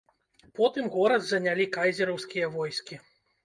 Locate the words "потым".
0.59-0.87